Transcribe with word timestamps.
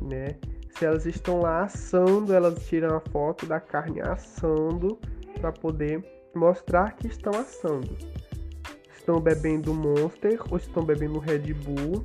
né? 0.01 0.35
Se 0.77 0.85
elas 0.85 1.05
estão 1.05 1.39
lá 1.39 1.63
assando, 1.63 2.33
elas 2.33 2.65
tiram 2.67 2.97
a 2.97 2.99
foto 2.99 3.45
da 3.45 3.59
carne 3.59 4.01
assando 4.01 4.99
para 5.39 5.51
poder 5.51 6.03
mostrar 6.35 6.95
que 6.95 7.07
estão 7.07 7.33
assando. 7.39 7.95
Estão 8.97 9.19
bebendo 9.19 9.73
Monster 9.73 10.41
ou 10.49 10.57
estão 10.57 10.83
bebendo 10.83 11.19
Red 11.19 11.53
Bull 11.53 12.03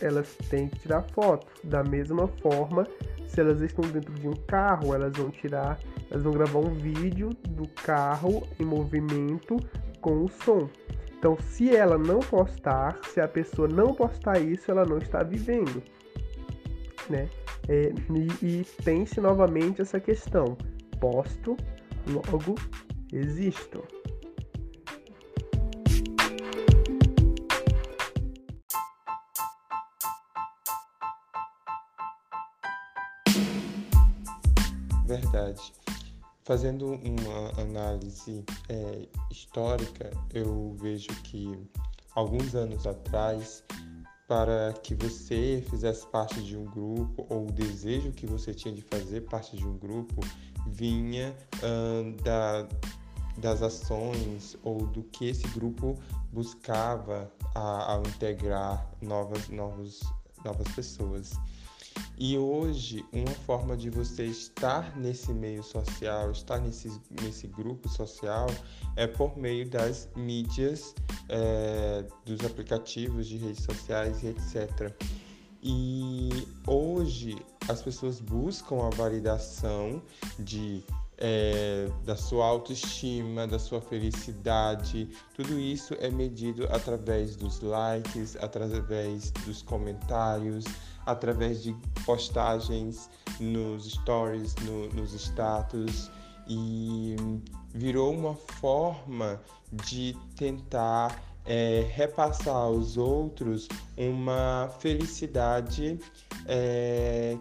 elas 0.00 0.34
têm 0.48 0.68
que 0.68 0.80
tirar 0.80 1.02
foto. 1.02 1.46
Da 1.64 1.82
mesma 1.82 2.28
forma, 2.28 2.86
se 3.26 3.40
elas 3.40 3.60
estão 3.60 3.88
dentro 3.90 4.12
de 4.14 4.28
um 4.28 4.34
carro, 4.46 4.94
elas 4.94 5.12
vão 5.16 5.30
tirar, 5.30 5.78
elas 6.10 6.22
vão 6.22 6.32
gravar 6.32 6.58
um 6.58 6.74
vídeo 6.74 7.30
do 7.48 7.68
carro 7.68 8.46
em 8.58 8.64
movimento 8.64 9.56
com 10.00 10.24
o 10.24 10.28
som. 10.28 10.68
Então, 11.18 11.36
se 11.40 11.74
ela 11.74 11.96
não 11.96 12.20
postar, 12.20 12.98
se 13.04 13.20
a 13.20 13.26
pessoa 13.26 13.66
não 13.66 13.94
postar 13.94 14.38
isso, 14.40 14.70
ela 14.70 14.84
não 14.84 14.98
está 14.98 15.22
vivendo, 15.22 15.82
né? 17.08 17.28
É, 17.66 17.92
e, 18.42 18.46
e 18.46 18.64
tem-se 18.84 19.20
novamente 19.20 19.80
essa 19.80 19.98
questão: 19.98 20.56
posto, 21.00 21.56
logo 22.06 22.56
existo. 23.10 23.82
Verdade. 35.34 35.72
Fazendo 36.44 36.92
uma 36.92 37.60
análise 37.60 38.44
é, 38.68 39.08
histórica, 39.32 40.08
eu 40.32 40.76
vejo 40.78 41.08
que 41.24 41.58
alguns 42.14 42.54
anos 42.54 42.86
atrás, 42.86 43.64
para 44.28 44.72
que 44.74 44.94
você 44.94 45.64
fizesse 45.68 46.06
parte 46.06 46.40
de 46.40 46.56
um 46.56 46.64
grupo 46.66 47.26
ou 47.28 47.48
o 47.48 47.52
desejo 47.52 48.12
que 48.12 48.26
você 48.26 48.54
tinha 48.54 48.72
de 48.72 48.82
fazer 48.82 49.22
parte 49.22 49.56
de 49.56 49.66
um 49.66 49.76
grupo 49.76 50.20
vinha 50.68 51.34
hum, 51.64 52.14
da, 52.22 52.68
das 53.38 53.60
ações 53.60 54.56
ou 54.62 54.86
do 54.86 55.02
que 55.02 55.30
esse 55.30 55.48
grupo 55.48 55.98
buscava 56.32 57.28
ao 57.54 58.02
integrar 58.02 58.88
novas, 59.02 59.48
novos, 59.48 60.00
novas 60.44 60.68
pessoas. 60.76 61.32
E 62.16 62.38
hoje, 62.38 63.04
uma 63.12 63.34
forma 63.46 63.76
de 63.76 63.90
você 63.90 64.24
estar 64.24 64.96
nesse 64.96 65.32
meio 65.32 65.62
social, 65.62 66.30
estar 66.30 66.60
nesse, 66.60 66.90
nesse 67.22 67.46
grupo 67.48 67.88
social, 67.88 68.46
é 68.96 69.06
por 69.06 69.36
meio 69.36 69.68
das 69.68 70.08
mídias, 70.14 70.94
é, 71.28 72.04
dos 72.24 72.44
aplicativos 72.44 73.26
de 73.26 73.36
redes 73.36 73.64
sociais 73.64 74.22
e 74.22 74.28
etc. 74.28 74.94
E 75.62 76.46
hoje 76.66 77.36
as 77.68 77.82
pessoas 77.82 78.20
buscam 78.20 78.86
a 78.86 78.90
validação 78.90 80.02
de 80.38 80.84
é, 81.16 81.88
da 82.04 82.16
sua 82.16 82.46
autoestima, 82.46 83.46
da 83.46 83.58
sua 83.58 83.80
felicidade. 83.80 85.08
Tudo 85.34 85.58
isso 85.58 85.94
é 86.00 86.10
medido 86.10 86.66
através 86.70 87.36
dos 87.36 87.60
likes, 87.60 88.36
através 88.36 89.30
dos 89.30 89.62
comentários, 89.62 90.64
através 91.06 91.62
de 91.62 91.74
postagens 92.04 93.10
nos 93.40 93.90
stories, 93.90 94.54
no, 94.62 94.88
nos 94.90 95.12
status 95.14 96.10
e 96.48 97.16
virou 97.74 98.12
uma 98.12 98.34
forma 98.34 99.40
de 99.72 100.16
tentar 100.36 101.22
é, 101.44 101.86
repassar 101.92 102.54
aos 102.54 102.96
outros 102.96 103.68
uma 103.96 104.70
felicidade 104.78 105.98
é, 106.46 107.36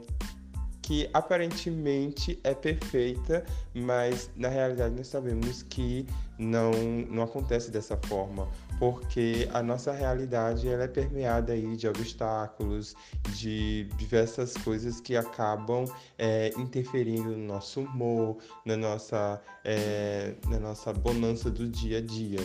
que 0.83 1.09
aparentemente 1.13 2.37
é 2.43 2.53
perfeita, 2.53 3.43
mas 3.73 4.29
na 4.35 4.49
realidade 4.49 4.93
nós 4.93 5.07
sabemos 5.07 5.63
que 5.63 6.05
não, 6.37 6.71
não 7.09 7.23
acontece 7.23 7.71
dessa 7.71 7.97
forma, 8.05 8.49
porque 8.77 9.47
a 9.53 9.63
nossa 9.63 9.93
realidade 9.93 10.67
ela 10.67 10.83
é 10.83 10.87
permeada 10.87 11.53
aí 11.53 11.77
de 11.77 11.87
obstáculos, 11.87 12.95
de 13.29 13.85
diversas 13.97 14.53
coisas 14.57 14.99
que 14.99 15.15
acabam 15.15 15.85
é, 16.17 16.51
interferindo 16.57 17.29
no 17.29 17.47
nosso 17.47 17.79
humor, 17.81 18.37
na 18.65 18.75
nossa, 18.75 19.41
é, 19.63 20.35
na 20.49 20.59
nossa 20.59 20.91
bonança 20.91 21.49
do 21.49 21.67
dia 21.67 21.99
a 21.99 22.01
dia. 22.01 22.41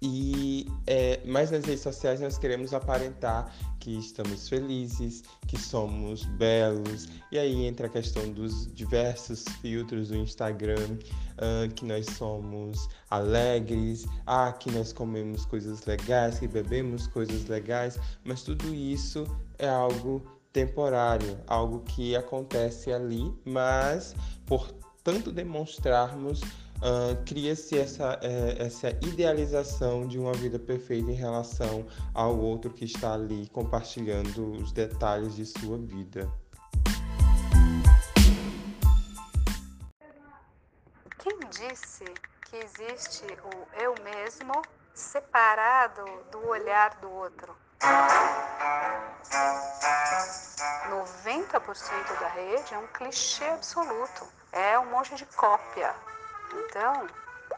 E 0.00 0.66
é, 0.86 1.20
mas 1.24 1.50
nas 1.50 1.64
redes 1.64 1.82
sociais 1.82 2.20
nós 2.20 2.38
queremos 2.38 2.72
aparentar 2.72 3.52
que 3.80 3.98
estamos 3.98 4.48
felizes, 4.48 5.24
que 5.48 5.58
somos 5.58 6.24
belos, 6.24 7.08
e 7.32 7.38
aí 7.38 7.64
entra 7.64 7.88
a 7.88 7.90
questão 7.90 8.30
dos 8.30 8.72
diversos 8.74 9.44
filtros 9.60 10.08
do 10.08 10.16
Instagram, 10.16 10.98
uh, 11.38 11.72
que 11.74 11.84
nós 11.84 12.06
somos 12.06 12.88
alegres, 13.10 14.06
ah, 14.26 14.52
que 14.52 14.70
nós 14.70 14.92
comemos 14.92 15.44
coisas 15.46 15.84
legais, 15.84 16.38
que 16.38 16.46
bebemos 16.46 17.08
coisas 17.08 17.46
legais, 17.46 17.98
mas 18.24 18.42
tudo 18.42 18.72
isso 18.72 19.24
é 19.58 19.68
algo 19.68 20.22
temporário, 20.52 21.38
algo 21.46 21.80
que 21.80 22.14
acontece 22.14 22.92
ali, 22.92 23.32
mas 23.44 24.14
por 24.46 24.70
tanto 25.02 25.32
demonstrarmos 25.32 26.40
uh, 26.78 27.24
cria-se 27.24 27.78
essa, 27.78 28.18
é, 28.22 28.62
essa 28.66 28.90
idealização 28.90 30.06
de 30.06 30.18
uma 30.18 30.32
vida 30.32 30.58
perfeita 30.58 31.10
em 31.10 31.14
relação 31.14 31.86
ao 32.14 32.38
outro 32.38 32.70
que 32.70 32.84
está 32.84 33.14
ali 33.14 33.48
compartilhando 33.48 34.52
os 34.52 34.72
detalhes 34.72 35.34
de 35.34 35.46
sua 35.46 35.78
vida. 35.78 36.30
Quem 41.18 41.38
disse 41.50 42.04
que 42.48 42.56
existe 42.56 43.24
o 43.44 43.80
eu 43.82 43.94
mesmo 44.02 44.62
separado 44.94 46.04
do 46.30 46.46
olhar 46.48 46.98
do 47.00 47.10
outro? 47.10 47.54
90% 50.88 52.20
da 52.20 52.28
rede 52.28 52.74
é 52.74 52.78
um 52.78 52.86
clichê 52.88 53.44
absoluto, 53.44 54.26
é 54.52 54.78
um 54.78 54.86
monte 54.86 55.14
de 55.14 55.24
cópia. 55.26 55.94
Então, 56.52 57.06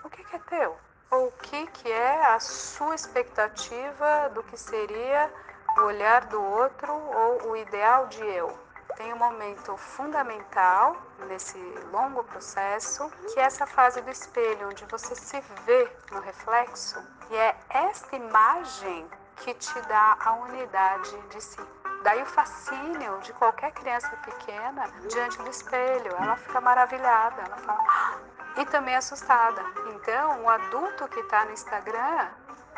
o 0.05 0.11
que, 0.11 0.25
é 0.35 0.39
teu? 0.39 0.77
Ou 1.11 1.27
o 1.27 1.33
que, 1.33 1.67
que 1.69 1.91
é 1.91 2.27
a 2.27 2.41
sua 2.41 2.95
expectativa 2.95 4.29
do 4.31 4.43
que 4.45 4.57
seria 4.57 5.31
o 5.79 5.83
olhar 5.83 6.27
do 6.27 6.43
outro 6.43 6.93
ou 6.93 7.51
o 7.51 7.57
ideal 7.57 8.07
de 8.07 8.25
eu? 8.25 8.57
Tem 8.97 9.13
um 9.13 9.17
momento 9.19 9.77
fundamental 9.77 10.97
nesse 11.27 11.59
longo 11.91 12.23
processo, 12.25 13.11
que 13.33 13.41
é 13.41 13.45
essa 13.45 13.67
fase 13.67 14.01
do 14.03 14.11
espelho, 14.11 14.69
onde 14.69 14.85
você 14.87 15.15
se 15.15 15.41
vê 15.65 15.91
no 16.11 16.21
reflexo, 16.21 17.03
e 17.31 17.37
é 17.37 17.57
esta 17.71 18.17
imagem 18.17 19.09
que 19.37 19.55
te 19.55 19.81
dá 19.83 20.19
a 20.21 20.33
unidade 20.35 21.17
de 21.29 21.41
si. 21.41 21.61
Daí 22.03 22.23
o 22.23 22.27
fascínio 22.27 23.19
de 23.21 23.33
qualquer 23.35 23.73
criança 23.73 24.09
pequena 24.25 24.89
diante 25.09 25.39
do 25.39 25.51
espelho. 25.51 26.15
Ela 26.19 26.37
fica 26.37 26.61
maravilhada, 26.61 27.43
ela 27.43 27.57
fala. 27.59 27.85
Ah! 27.87 28.30
E 28.57 28.65
também 28.67 28.97
assustada. 28.97 29.63
Então, 29.95 30.43
o 30.43 30.49
adulto 30.49 31.09
que 31.09 31.21
está 31.21 31.45
no 31.45 31.53
Instagram 31.53 32.29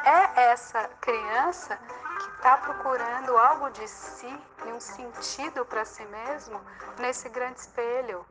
é 0.04 0.50
essa 0.50 0.88
criança 1.00 1.78
que 2.18 2.30
está 2.36 2.56
procurando 2.56 3.36
algo 3.36 3.70
de 3.70 3.86
si 3.88 4.40
e 4.66 4.72
um 4.72 4.80
sentido 4.80 5.64
para 5.64 5.84
si 5.84 6.04
mesmo 6.06 6.60
nesse 6.98 7.28
grande 7.28 7.60
espelho. 7.60 8.24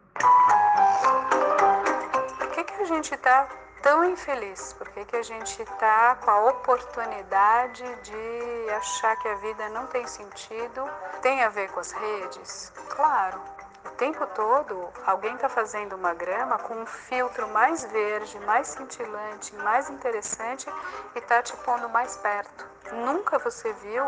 Por 2.37 2.47
que, 2.51 2.63
que 2.63 2.81
a 2.81 2.85
gente 2.85 3.13
está 3.13 3.47
tão 3.81 4.03
infeliz? 4.05 4.73
Por 4.73 4.89
que, 4.89 5.05
que 5.05 5.15
a 5.15 5.23
gente 5.23 5.61
está 5.61 6.15
com 6.15 6.31
a 6.31 6.49
oportunidade 6.49 7.83
de 8.01 8.69
achar 8.71 9.15
que 9.17 9.27
a 9.27 9.35
vida 9.35 9.69
não 9.69 9.87
tem 9.87 10.05
sentido? 10.05 10.89
Tem 11.21 11.43
a 11.43 11.49
ver 11.49 11.71
com 11.71 11.79
as 11.79 11.91
redes? 11.91 12.71
Claro. 12.89 13.41
O 13.85 13.89
tempo 13.91 14.25
todo, 14.27 14.89
alguém 15.05 15.33
está 15.35 15.49
fazendo 15.49 15.95
uma 15.95 16.13
grama 16.13 16.57
com 16.59 16.75
um 16.75 16.85
filtro 16.85 17.47
mais 17.49 17.83
verde, 17.85 18.39
mais 18.41 18.67
cintilante, 18.67 19.55
mais 19.55 19.89
interessante 19.89 20.67
e 21.15 21.19
está 21.19 21.41
te 21.41 21.55
pondo 21.57 21.89
mais 21.89 22.15
perto. 22.17 22.65
Nunca 22.91 23.39
você 23.39 23.73
viu 23.73 24.03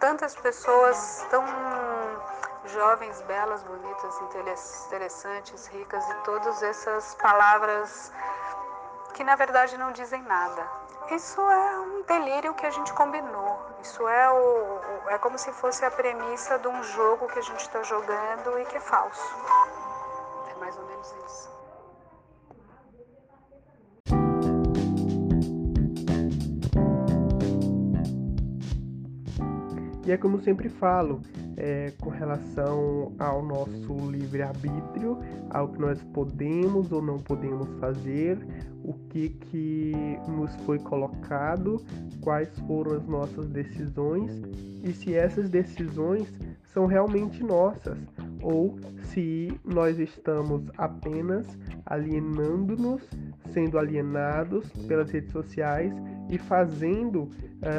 tantas 0.00 0.34
pessoas 0.36 1.26
tão 1.30 1.44
jovens, 2.66 3.20
belas, 3.22 3.62
bonitas, 3.64 4.20
interessantes, 4.20 5.66
ricas 5.66 6.08
e 6.08 6.14
todas 6.24 6.62
essas 6.62 7.14
palavras 7.16 8.12
que 9.14 9.24
na 9.24 9.36
verdade 9.36 9.76
não 9.76 9.92
dizem 9.92 10.22
nada. 10.22 10.66
Isso 11.10 11.40
é 11.40 11.80
um 11.80 12.02
delírio 12.02 12.54
que 12.54 12.64
a 12.64 12.70
gente 12.70 12.92
combinou. 12.94 13.41
Isso 13.82 14.06
é, 14.06 14.30
o, 14.30 15.10
é 15.10 15.18
como 15.18 15.36
se 15.36 15.50
fosse 15.52 15.84
a 15.84 15.90
premissa 15.90 16.56
de 16.56 16.68
um 16.68 16.84
jogo 16.84 17.26
que 17.26 17.40
a 17.40 17.42
gente 17.42 17.60
está 17.60 17.82
jogando 17.82 18.56
e 18.60 18.64
que 18.64 18.76
é 18.76 18.80
falso. 18.80 19.36
É 20.48 20.54
mais 20.60 20.78
ou 20.78 20.86
menos 20.86 21.12
isso. 21.26 21.50
E 30.06 30.12
é 30.12 30.16
como 30.16 30.40
sempre 30.40 30.68
falo, 30.68 31.20
é, 31.56 31.92
com 32.00 32.10
relação 32.10 33.12
ao 33.18 33.42
nosso 33.42 33.94
livre-arbítrio, 34.10 35.18
ao 35.50 35.68
que 35.68 35.78
nós 35.78 36.02
podemos 36.14 36.90
ou 36.92 37.02
não 37.02 37.18
podemos 37.18 37.68
fazer, 37.78 38.38
o 38.84 38.94
que, 39.10 39.28
que 39.28 39.92
nos 40.28 40.54
foi 40.64 40.78
colocado, 40.78 41.84
quais 42.20 42.48
foram 42.66 42.96
as 42.96 43.06
nossas 43.06 43.48
decisões 43.48 44.42
e 44.82 44.92
se 44.92 45.14
essas 45.14 45.48
decisões 45.48 46.28
são 46.72 46.86
realmente 46.86 47.42
nossas 47.44 47.98
ou 48.42 48.78
se 49.04 49.58
nós 49.64 49.98
estamos 49.98 50.64
apenas 50.76 51.46
alienando-nos, 51.86 53.02
sendo 53.52 53.78
alienados 53.78 54.68
pelas 54.86 55.10
redes 55.10 55.30
sociais 55.30 55.92
e 56.28 56.38
fazendo 56.38 57.22
uh, 57.22 57.30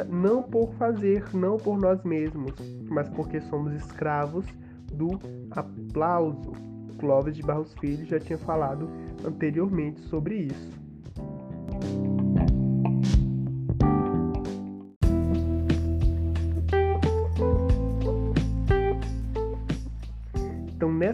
não 0.08 0.42
por 0.42 0.72
fazer, 0.74 1.24
não 1.34 1.56
por 1.56 1.78
nós 1.78 2.02
mesmos, 2.02 2.54
mas 2.88 3.08
porque 3.10 3.40
somos 3.42 3.72
escravos 3.74 4.46
do 4.92 5.18
aplauso. 5.50 6.52
Clóvis 6.98 7.36
de 7.36 7.42
Barros 7.42 7.74
Filho 7.74 8.06
já 8.06 8.18
tinha 8.18 8.38
falado 8.38 8.88
anteriormente 9.24 10.00
sobre 10.02 10.36
isso. 10.36 12.13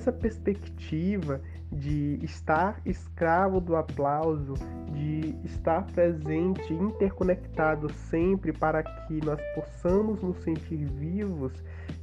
Nessa 0.00 0.12
perspectiva 0.12 1.42
de 1.70 2.18
estar 2.22 2.80
escravo 2.86 3.60
do 3.60 3.76
aplauso, 3.76 4.54
de 4.94 5.34
estar 5.44 5.84
presente, 5.88 6.72
interconectado 6.72 7.92
sempre 7.92 8.50
para 8.50 8.82
que 8.82 9.22
nós 9.22 9.38
possamos 9.54 10.22
nos 10.22 10.38
sentir 10.38 10.86
vivos, 10.86 11.52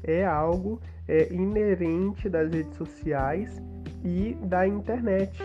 é 0.03 0.23
algo 0.23 0.79
é, 1.07 1.33
inerente 1.33 2.29
das 2.29 2.53
redes 2.53 2.77
sociais 2.77 3.59
e 4.05 4.38
da 4.44 4.67
internet. 4.67 5.35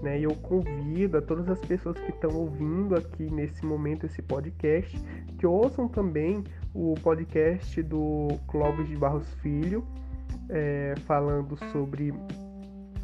Né? 0.00 0.20
Eu 0.20 0.36
convido 0.36 1.18
a 1.18 1.22
todas 1.22 1.48
as 1.48 1.58
pessoas 1.58 1.98
que 1.98 2.10
estão 2.10 2.30
ouvindo 2.36 2.94
aqui 2.94 3.28
nesse 3.28 3.66
momento 3.66 4.06
esse 4.06 4.22
podcast 4.22 4.96
que 5.36 5.44
ouçam 5.44 5.88
também 5.88 6.44
o 6.72 6.94
podcast 7.02 7.82
do 7.82 8.28
Clóvis 8.46 8.86
de 8.86 8.96
Barros 8.96 9.34
Filho, 9.42 9.84
é, 10.48 10.94
falando 11.06 11.56
sobre, 11.72 12.12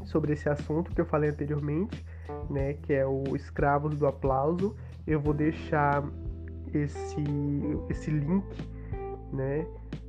sobre 0.05 0.33
esse 0.33 0.49
assunto 0.49 0.93
que 0.95 1.01
eu 1.01 1.07
falei 1.07 1.31
anteriormente, 1.31 2.05
né? 2.49 2.75
que 2.75 2.93
é 2.93 3.07
o 3.07 3.25
Escravos 3.35 3.97
do 3.97 4.07
Aplauso. 4.07 4.77
Eu 5.07 5.21
vou 5.21 5.35
deixar 5.35 6.05
esse, 6.73 7.25
esse 7.89 8.11
link 8.11 8.45
né, 9.33 9.67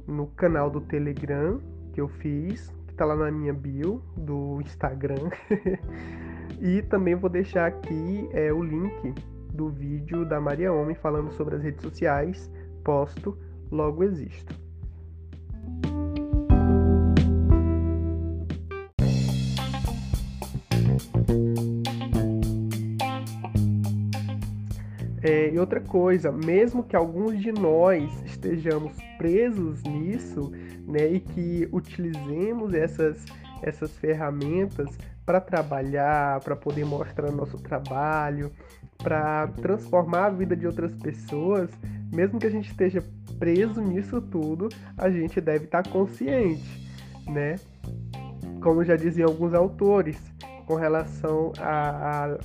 no 0.07 0.28
canal 0.28 0.69
do 0.69 0.81
Telegram 0.81 1.60
que 1.94 2.01
eu 2.01 2.07
fiz, 2.07 2.69
que 2.88 2.94
está 2.94 3.06
lá 3.06 3.16
na 3.16 3.31
minha 3.31 3.54
bio 3.54 4.04
do 4.16 4.60
Instagram. 4.62 5.30
E 6.62 6.84
também 6.84 7.16
vou 7.16 7.27
deixar 7.27 7.66
aqui 7.66 8.30
é, 8.34 8.54
o 8.54 8.62
link 8.62 9.16
do 9.51 9.69
vídeo 9.69 10.24
da 10.24 10.39
Maria 10.39 10.72
Homem 10.72 10.94
falando 10.94 11.31
sobre 11.31 11.56
as 11.56 11.63
redes 11.63 11.81
sociais. 11.81 12.51
Posto, 12.84 13.36
logo 13.72 14.03
existo. 14.03 14.61
É, 25.24 25.51
e 25.51 25.60
outra 25.60 25.80
coisa, 25.80 26.32
mesmo 26.32 26.84
que 26.84 26.96
alguns 26.96 27.40
de 27.40 27.51
nós 27.51 28.12
estejamos 28.25 28.94
presos 29.18 29.84
nisso, 29.84 30.51
né, 30.88 31.08
e 31.08 31.20
que 31.20 31.70
utilizemos 31.72 32.74
essas, 32.74 33.24
essas 33.62 33.92
ferramentas 33.98 34.90
para 35.24 35.40
trabalhar, 35.40 36.40
para 36.40 36.56
poder 36.56 36.86
mostrar 36.86 37.32
nosso 37.32 37.58
trabalho, 37.58 38.51
para 38.98 39.48
transformar 39.62 40.25
a 40.25 40.30
vida 40.30 40.56
de 40.56 40.66
outras 40.66 40.94
pessoas, 40.96 41.70
mesmo 42.12 42.40
que 42.40 42.48
a 42.48 42.51
gente 42.51 42.72
esteja 42.72 43.04
preso 43.38 43.80
nisso 43.80 44.22
tudo, 44.22 44.70
a 44.98 45.10
gente 45.10 45.40
deve 45.40 45.66
estar 45.66 45.84
tá 45.84 45.90
consciente, 45.90 46.88
né? 47.28 47.56
Como 48.62 48.84
já 48.84 48.96
diziam 48.96 49.30
alguns 49.30 49.54
autores, 49.54 50.18
com 50.66 50.75
relação 50.75 51.51
a, 51.60 52.25
a 52.25 52.38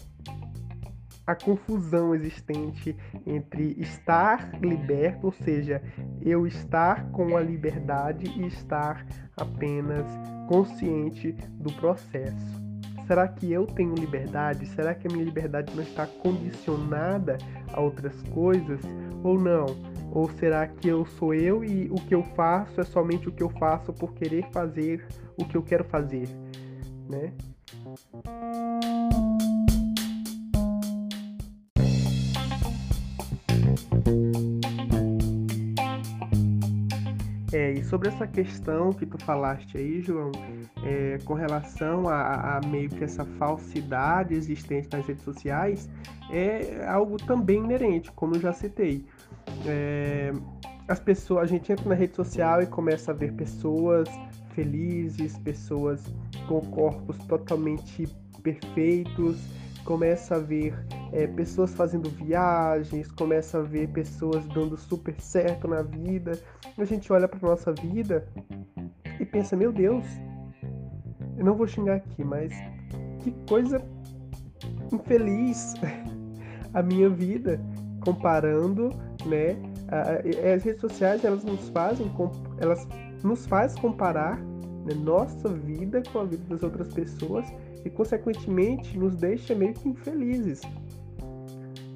a 1.26 1.34
confusão 1.34 2.14
existente 2.14 2.96
entre 3.26 3.74
estar 3.78 4.58
liberto, 4.60 5.26
ou 5.26 5.32
seja, 5.32 5.82
eu 6.22 6.46
estar 6.46 7.10
com 7.10 7.36
a 7.36 7.40
liberdade 7.40 8.26
e 8.38 8.46
estar 8.46 9.04
apenas 9.36 10.06
consciente 10.48 11.32
do 11.58 11.72
processo. 11.72 12.64
Será 13.06 13.28
que 13.28 13.52
eu 13.52 13.66
tenho 13.66 13.94
liberdade? 13.94 14.66
Será 14.66 14.94
que 14.94 15.06
a 15.06 15.10
minha 15.10 15.24
liberdade 15.24 15.74
não 15.74 15.82
está 15.82 16.06
condicionada 16.06 17.38
a 17.72 17.80
outras 17.80 18.20
coisas 18.34 18.80
ou 19.22 19.38
não? 19.38 19.66
Ou 20.12 20.28
será 20.30 20.66
que 20.66 20.88
eu 20.88 21.04
sou 21.06 21.34
eu 21.34 21.64
e 21.64 21.88
o 21.90 21.96
que 21.96 22.14
eu 22.14 22.22
faço 22.34 22.80
é 22.80 22.84
somente 22.84 23.28
o 23.28 23.32
que 23.32 23.42
eu 23.42 23.50
faço 23.50 23.92
por 23.92 24.14
querer 24.14 24.46
fazer 24.50 25.06
o 25.36 25.44
que 25.44 25.56
eu 25.56 25.62
quero 25.62 25.84
fazer, 25.84 26.28
né? 27.08 27.32
É, 37.56 37.72
e 37.72 37.82
sobre 37.82 38.08
essa 38.08 38.26
questão 38.26 38.92
que 38.92 39.06
tu 39.06 39.16
falaste 39.24 39.78
aí, 39.78 40.02
João, 40.02 40.30
é, 40.84 41.16
com 41.24 41.32
relação 41.32 42.06
a, 42.06 42.58
a, 42.58 42.60
meio 42.66 42.90
que 42.90 43.02
essa 43.02 43.24
falsidade 43.24 44.34
existente 44.34 44.90
nas 44.92 45.06
redes 45.06 45.24
sociais, 45.24 45.88
é 46.30 46.84
algo 46.86 47.16
também 47.16 47.64
inerente, 47.64 48.12
como 48.12 48.38
já 48.38 48.52
citei. 48.52 49.06
É, 49.64 50.34
as 50.86 51.00
pessoas, 51.00 51.44
a 51.44 51.46
gente 51.46 51.72
entra 51.72 51.88
na 51.88 51.94
rede 51.94 52.14
social 52.14 52.60
e 52.60 52.66
começa 52.66 53.12
a 53.12 53.14
ver 53.14 53.32
pessoas 53.32 54.06
felizes, 54.54 55.38
pessoas 55.38 56.04
com 56.46 56.60
corpos 56.60 57.16
totalmente 57.24 58.06
perfeitos, 58.42 59.38
começa 59.86 60.34
a 60.34 60.38
ver 60.38 60.74
é, 61.12 61.26
pessoas 61.28 61.72
fazendo 61.72 62.10
viagens, 62.10 63.10
começa 63.12 63.58
a 63.58 63.62
ver 63.62 63.88
pessoas 63.88 64.44
dando 64.48 64.76
super 64.76 65.18
certo 65.20 65.66
na 65.68 65.80
vida. 65.80 66.38
A 66.76 66.84
gente 66.84 67.10
olha 67.12 67.26
para 67.26 67.48
nossa 67.48 67.72
vida 67.72 68.26
e 69.18 69.24
pensa, 69.24 69.56
meu 69.56 69.72
Deus, 69.72 70.04
eu 71.38 71.44
não 71.44 71.54
vou 71.54 71.66
xingar 71.66 71.96
aqui, 71.96 72.24
mas 72.24 72.52
que 73.20 73.30
coisa 73.48 73.80
infeliz 74.92 75.74
a 76.74 76.82
minha 76.82 77.08
vida 77.08 77.60
comparando, 78.00 78.90
né? 79.24 79.56
As 80.52 80.64
redes 80.64 80.80
sociais 80.80 81.24
elas 81.24 81.44
nos 81.44 81.68
fazem, 81.68 82.10
elas 82.58 82.86
nos 83.22 83.46
faz 83.46 83.74
comparar 83.76 84.36
né, 84.84 84.94
nossa 84.94 85.48
vida 85.48 86.02
com 86.12 86.20
a 86.20 86.24
vida 86.24 86.42
das 86.48 86.62
outras 86.64 86.92
pessoas 86.92 87.46
e 87.86 87.90
consequentemente 87.90 88.98
nos 88.98 89.14
deixa 89.16 89.54
meio 89.54 89.72
que 89.72 89.88
infelizes. 89.88 90.60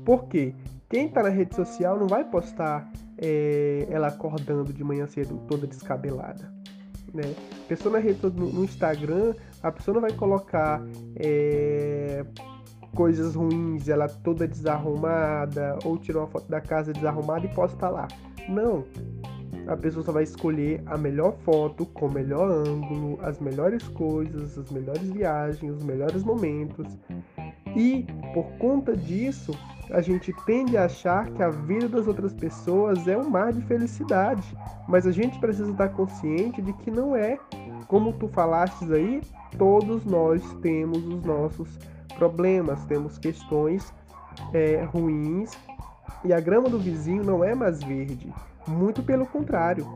Por 0.05 0.25
quê? 0.29 0.55
Quem 0.89 1.07
está 1.07 1.23
na 1.23 1.29
rede 1.29 1.55
social 1.55 1.99
não 1.99 2.07
vai 2.07 2.25
postar 2.25 2.91
é, 3.19 3.87
ela 3.91 4.09
acordando 4.09 4.73
de 4.73 4.83
manhã 4.83 5.07
cedo 5.07 5.39
toda 5.49 5.67
descabelada. 5.67 6.53
Né? 7.13 7.35
Pessoa 7.69 7.95
na 7.95 7.99
rede, 7.99 8.21
no, 8.23 8.31
no 8.31 8.65
Instagram, 8.65 9.35
a 9.63 9.71
pessoa 9.71 9.95
não 9.95 10.01
vai 10.01 10.13
colocar 10.13 10.81
é, 11.17 12.25
coisas 12.95 13.35
ruins, 13.35 13.89
ela 13.89 14.09
toda 14.09 14.47
desarrumada, 14.47 15.77
ou 15.85 15.99
tirou 15.99 16.23
uma 16.23 16.29
foto 16.29 16.49
da 16.49 16.61
casa 16.61 16.93
desarrumada 16.93 17.47
e 17.47 17.49
posta 17.49 17.89
lá. 17.89 18.07
Não. 18.49 18.85
A 19.71 19.77
pessoa 19.77 20.05
só 20.05 20.11
vai 20.11 20.25
escolher 20.25 20.83
a 20.85 20.99
melhor 20.99 21.33
foto, 21.45 21.87
com 21.87 22.07
o 22.07 22.12
melhor 22.12 22.50
ângulo, 22.50 23.21
as 23.23 23.39
melhores 23.39 23.87
coisas, 23.87 24.59
as 24.59 24.69
melhores 24.69 25.09
viagens, 25.12 25.77
os 25.77 25.85
melhores 25.85 26.25
momentos. 26.25 26.99
E 27.77 28.05
por 28.35 28.47
conta 28.59 28.97
disso, 28.97 29.53
a 29.93 30.00
gente 30.00 30.35
tende 30.45 30.77
a 30.77 30.87
achar 30.87 31.31
que 31.31 31.41
a 31.41 31.50
vida 31.50 31.89
das 31.89 32.09
outras 32.09 32.33
pessoas 32.33 33.07
é 33.07 33.17
um 33.17 33.31
mar 33.31 33.53
de 33.53 33.62
felicidade, 33.62 34.43
mas 34.89 35.07
a 35.07 35.12
gente 35.12 35.39
precisa 35.39 35.71
estar 35.71 35.91
consciente 35.91 36.61
de 36.61 36.73
que 36.73 36.91
não 36.91 37.15
é. 37.15 37.39
Como 37.87 38.12
tu 38.15 38.27
falaste 38.27 38.93
aí, 38.93 39.23
todos 39.57 40.05
nós 40.05 40.43
temos 40.62 40.99
os 41.07 41.23
nossos 41.23 41.79
problemas, 42.19 42.85
temos 42.87 43.19
questões 43.19 43.95
é, 44.53 44.83
ruins 44.83 45.57
e 46.25 46.33
a 46.33 46.41
grama 46.41 46.69
do 46.69 46.79
vizinho 46.79 47.23
não 47.23 47.45
é 47.45 47.55
mais 47.55 47.83
verde, 47.83 48.33
muito 48.71 49.03
pelo 49.03 49.27
contrário. 49.27 49.87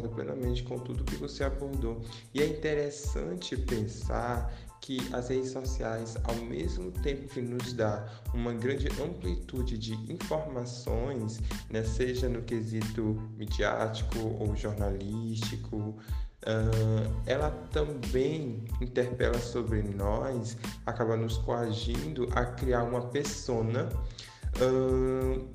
Concordo 0.00 0.08
plenamente 0.08 0.62
com 0.62 0.78
tudo 0.78 1.04
que 1.04 1.16
você 1.16 1.44
abordou. 1.44 2.00
E 2.32 2.40
é 2.40 2.46
interessante 2.46 3.56
pensar 3.56 4.50
que 4.80 4.98
as 5.12 5.28
redes 5.28 5.50
sociais, 5.50 6.16
ao 6.24 6.34
mesmo 6.36 6.90
tempo 6.90 7.28
que 7.28 7.42
nos 7.42 7.74
dá 7.74 8.08
uma 8.32 8.54
grande 8.54 8.88
amplitude 9.02 9.76
de 9.76 9.92
informações, 10.10 11.40
né, 11.68 11.84
seja 11.84 12.28
no 12.28 12.40
quesito 12.42 13.20
midiático 13.36 14.18
ou 14.38 14.56
jornalístico, 14.56 15.76
uh, 15.76 17.22
ela 17.26 17.50
também 17.70 18.64
interpela 18.80 19.38
sobre 19.38 19.82
nós, 19.82 20.56
acaba 20.86 21.14
nos 21.14 21.36
coagindo 21.36 22.26
a 22.34 22.46
criar 22.46 22.84
uma 22.84 23.02
persona 23.08 23.86
uh, 24.56 25.46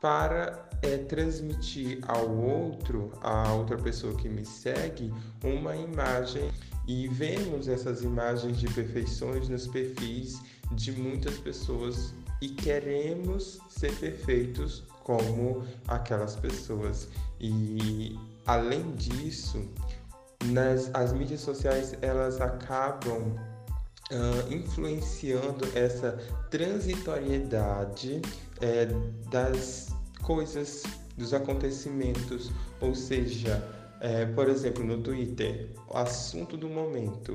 para 0.00 0.67
é 0.82 0.98
transmitir 0.98 2.00
ao 2.06 2.28
outro, 2.28 3.12
a 3.20 3.52
outra 3.52 3.76
pessoa 3.76 4.14
que 4.14 4.28
me 4.28 4.44
segue, 4.44 5.12
uma 5.42 5.76
imagem 5.76 6.50
e 6.86 7.08
vemos 7.08 7.68
essas 7.68 8.02
imagens 8.02 8.58
de 8.58 8.66
perfeições 8.68 9.48
nos 9.48 9.66
perfis 9.66 10.40
de 10.72 10.92
muitas 10.92 11.36
pessoas 11.38 12.14
e 12.40 12.48
queremos 12.48 13.60
ser 13.68 13.92
perfeitos 13.96 14.84
como 15.02 15.64
aquelas 15.86 16.36
pessoas. 16.36 17.08
E 17.40 18.18
além 18.46 18.94
disso, 18.94 19.68
nas 20.46 20.90
as 20.94 21.12
mídias 21.12 21.40
sociais 21.40 21.94
elas 22.00 22.40
acabam 22.40 23.34
uh, 24.10 24.52
influenciando 24.52 25.66
essa 25.74 26.12
transitoriedade 26.50 28.22
é, 28.60 28.86
das 29.30 29.88
coisas, 30.22 30.82
dos 31.16 31.34
acontecimentos, 31.34 32.50
ou 32.80 32.94
seja, 32.94 33.62
é, 34.00 34.24
por 34.26 34.48
exemplo, 34.48 34.84
no 34.84 34.98
Twitter, 34.98 35.68
o 35.88 35.96
assunto 35.96 36.56
do 36.56 36.68
momento. 36.68 37.34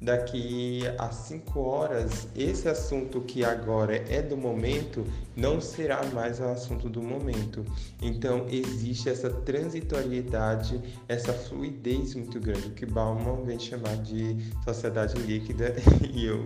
Daqui 0.00 0.82
a 0.98 1.12
cinco 1.12 1.60
horas, 1.60 2.26
esse 2.34 2.68
assunto 2.68 3.20
que 3.20 3.44
agora 3.44 3.94
é 4.12 4.20
do 4.20 4.36
momento 4.36 5.06
não 5.36 5.60
será 5.60 6.04
mais 6.06 6.40
o 6.40 6.44
assunto 6.46 6.88
do 6.88 7.00
momento. 7.00 7.64
Então, 8.00 8.46
existe 8.48 9.08
essa 9.08 9.30
transitoriedade, 9.30 10.82
essa 11.06 11.32
fluidez 11.32 12.16
muito 12.16 12.40
grande, 12.40 12.70
que 12.70 12.84
Bauman 12.84 13.44
vem 13.44 13.60
chamar 13.60 13.96
de 13.98 14.36
sociedade 14.64 15.16
líquida, 15.22 15.76
e 16.12 16.26
eu 16.26 16.42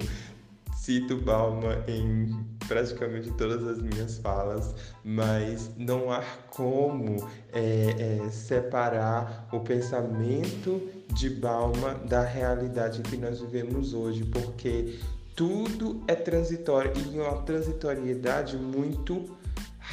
cito 0.86 1.16
Balma 1.16 1.84
em 1.88 2.46
praticamente 2.68 3.32
todas 3.32 3.66
as 3.66 3.82
minhas 3.82 4.18
falas, 4.18 4.72
mas 5.04 5.68
não 5.76 6.12
há 6.12 6.22
como 6.48 7.28
é, 7.52 8.20
é, 8.24 8.30
separar 8.30 9.48
o 9.52 9.58
pensamento 9.58 10.80
de 11.12 11.28
Balma 11.28 11.94
da 12.08 12.22
realidade 12.22 13.02
que 13.02 13.16
nós 13.16 13.40
vivemos 13.40 13.94
hoje, 13.94 14.24
porque 14.26 15.00
tudo 15.34 16.04
é 16.06 16.14
transitório 16.14 16.92
e 16.96 17.18
uma 17.18 17.42
transitoriedade 17.42 18.56
muito 18.56 19.36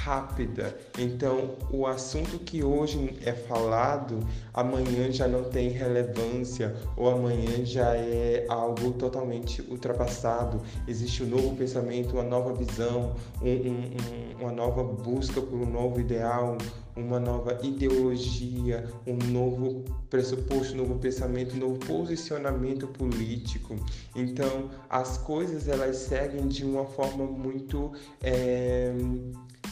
rápida. 0.03 0.77
Então, 0.99 1.55
o 1.71 1.87
assunto 1.87 2.37
que 2.39 2.61
hoje 2.61 3.17
é 3.25 3.31
falado, 3.31 4.19
amanhã 4.53 5.09
já 5.09 5.29
não 5.29 5.45
tem 5.45 5.69
relevância 5.69 6.75
ou 6.97 7.09
amanhã 7.09 7.63
já 7.63 7.95
é 7.95 8.45
algo 8.49 8.91
totalmente 8.91 9.61
ultrapassado. 9.61 10.61
Existe 10.85 11.23
um 11.23 11.27
novo 11.27 11.55
pensamento, 11.55 12.15
uma 12.15 12.23
nova 12.23 12.53
visão, 12.53 13.15
um, 13.41 13.47
um, 13.47 14.41
uma 14.41 14.51
nova 14.51 14.83
busca 14.83 15.41
por 15.41 15.55
um 15.55 15.71
novo 15.71 16.01
ideal, 16.01 16.57
uma 16.95 17.19
nova 17.19 17.57
ideologia, 17.63 18.85
um 19.07 19.15
novo 19.31 19.85
pressuposto, 20.09 20.73
um 20.73 20.77
novo 20.77 20.99
pensamento, 20.99 21.55
um 21.55 21.59
novo 21.59 21.79
posicionamento 21.79 22.87
político. 22.87 23.75
Então, 24.13 24.69
as 24.89 25.17
coisas 25.17 25.69
elas 25.69 25.95
seguem 25.95 26.47
de 26.47 26.65
uma 26.65 26.85
forma 26.85 27.23
muito 27.23 27.93
é, 28.21 28.93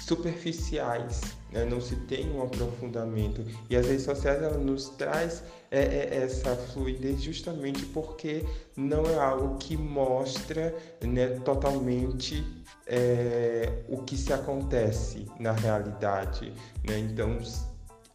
superficiais, 0.06 1.22
né? 1.52 1.66
não 1.66 1.80
se 1.80 1.96
tem 1.96 2.32
um 2.32 2.44
aprofundamento. 2.44 3.46
E 3.70 3.76
as 3.76 3.88
redes 3.88 4.04
sociais 4.04 4.42
ela 4.42 4.58
nos 4.58 4.90
traz 4.90 5.44
é, 5.70 5.80
é, 5.80 6.24
essa 6.24 6.56
fluidez 6.56 7.22
justamente 7.22 7.86
porque 7.88 8.46
não 8.76 9.06
é 9.06 9.16
algo 9.16 9.58
que 9.58 9.78
mostra 9.78 10.76
né, 11.02 11.28
totalmente 11.46 12.44
é, 12.88 13.84
o 13.88 14.04
que 14.04 14.18
se 14.18 14.34
acontece 14.34 15.28
na 15.40 15.52
realidade. 15.52 16.52
Né? 16.88 17.00
Então 17.00 17.38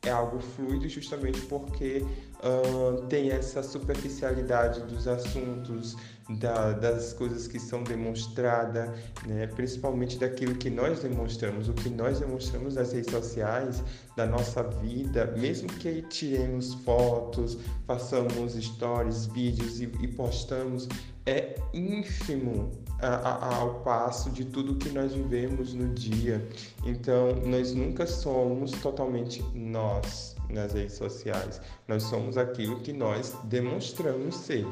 é 0.07 0.11
algo 0.11 0.39
fluido 0.41 0.89
justamente 0.89 1.41
porque 1.43 2.05
uh, 2.41 3.03
tem 3.09 3.31
essa 3.31 3.63
superficialidade 3.63 4.81
dos 4.83 5.09
assuntos, 5.09 5.97
da, 6.29 6.73
das 6.73 7.13
coisas 7.13 7.47
que 7.47 7.59
são 7.59 7.85
demonstradas, 7.85 8.91
né? 9.27 9.47
principalmente 9.49 10.19
daquilo 10.19 10.57
que 10.57 10.69
nós 10.69 11.01
demonstramos, 11.01 11.69
o 11.69 11.73
que 11.73 11.89
nós 11.89 12.19
demonstramos 12.19 12.75
nas 12.75 12.93
redes 12.93 13.13
sociais, 13.13 13.83
da 14.17 14.27
nossa 14.27 14.63
vida, 14.63 15.35
mesmo 15.39 15.69
que 15.69 16.03
tiremos 16.03 16.75
fotos, 16.75 17.59
façamos 17.87 18.55
stories, 18.55 19.27
vídeos 19.27 19.81
e, 19.81 19.85
e 20.01 20.09
postamos, 20.09 20.89
é 21.25 21.55
ínfimo 21.73 22.73
ao 23.01 23.81
passo 23.81 24.31
de 24.31 24.45
tudo 24.45 24.77
que 24.77 24.89
nós 24.91 25.13
vivemos 25.13 25.75
no 25.75 25.93
dia. 25.95 26.47
Então, 26.85 27.35
nós 27.45 27.75
nunca 27.75 28.07
somos 28.07 28.73
totalmente 28.73 29.43
nós 29.55 30.35
nas 30.49 30.73
redes 30.73 30.97
sociais. 30.97 31.61
Nós 31.87 32.05
somos 32.05 32.39
aquilo 32.39 32.81
que 32.81 32.93
nós 32.93 33.35
demonstramos 33.45 34.37
ser. 34.37 34.67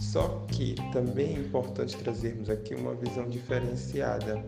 Só 0.00 0.46
que 0.50 0.74
também 0.92 1.36
é 1.36 1.38
importante 1.40 1.96
trazermos 1.96 2.50
aqui 2.50 2.74
uma 2.74 2.94
visão 2.94 3.28
diferenciada. 3.28 4.44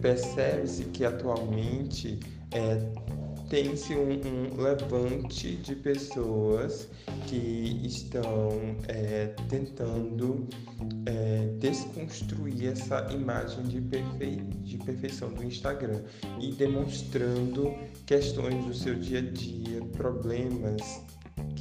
Percebe-se 0.00 0.84
que 0.86 1.04
atualmente 1.04 2.18
é, 2.50 2.78
tem-se 3.52 3.94
um, 3.94 4.12
um, 4.12 4.62
levante 4.62 5.56
de 5.56 5.76
pessoas 5.76 6.88
que 7.26 7.82
estão 7.84 8.74
é, 8.88 9.26
tentando 9.50 10.48
é, 11.04 11.48
desconstruir 11.58 12.68
essa 12.68 13.06
imagem 13.12 13.62
de, 13.64 13.78
perfe... 13.82 14.36
de 14.62 14.78
perfeição 14.78 15.28
do 15.34 15.44
Instagram 15.44 16.00
e 16.40 16.50
demonstrando 16.52 17.74
questões 18.06 18.64
do 18.64 18.72
seu 18.72 18.94
dia 18.94 19.18
a 19.18 19.22
dia, 19.22 19.82
problemas 19.98 21.02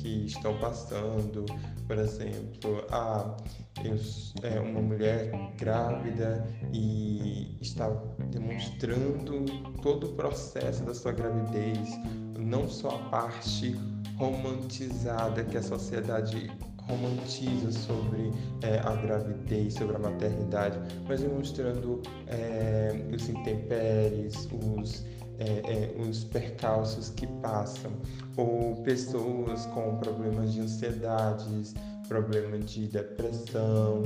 que 0.01 0.25
estão 0.25 0.57
passando, 0.57 1.45
por 1.87 1.97
exemplo, 1.97 2.83
ah, 2.89 3.37
eu, 3.83 3.95
é 4.41 4.59
uma 4.59 4.81
mulher 4.81 5.31
grávida 5.57 6.43
e 6.73 7.55
está 7.61 7.87
demonstrando 8.31 9.45
todo 9.81 10.07
o 10.07 10.13
processo 10.13 10.83
da 10.83 10.93
sua 10.95 11.11
gravidez, 11.11 11.89
não 12.37 12.67
só 12.67 12.89
a 12.89 13.09
parte 13.09 13.75
romantizada 14.17 15.43
que 15.43 15.57
a 15.57 15.61
sociedade 15.61 16.51
romantiza 16.87 17.71
sobre 17.71 18.31
é, 18.63 18.79
a 18.79 18.95
gravidez, 18.95 19.75
sobre 19.75 19.95
a 19.95 19.99
maternidade, 19.99 20.79
mas 21.07 21.21
demonstrando 21.21 22.01
é, 22.27 22.91
os 23.13 23.29
intempéries, 23.29 24.47
os 24.51 25.05
é, 25.41 25.93
é, 25.97 26.01
os 26.01 26.23
percalços 26.23 27.09
que 27.09 27.25
passam, 27.41 27.91
ou 28.37 28.75
pessoas 28.83 29.65
com 29.67 29.97
problemas 29.97 30.53
de 30.53 30.61
ansiedades, 30.61 31.73
problema 32.07 32.59
de 32.59 32.87
depressão 32.87 34.03